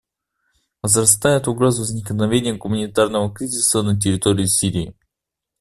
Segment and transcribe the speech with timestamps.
[0.81, 4.95] Возрастает угроза возникновения гуманитарного кризиса на территории Сирии.